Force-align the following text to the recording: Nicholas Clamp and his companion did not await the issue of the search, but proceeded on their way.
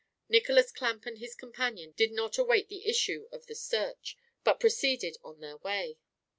Nicholas 0.27 0.71
Clamp 0.71 1.05
and 1.05 1.19
his 1.19 1.35
companion 1.35 1.91
did 1.95 2.11
not 2.11 2.39
await 2.39 2.69
the 2.69 2.87
issue 2.87 3.27
of 3.31 3.45
the 3.45 3.53
search, 3.53 4.17
but 4.43 4.59
proceeded 4.59 5.15
on 5.23 5.41
their 5.41 5.57
way. 5.57 5.99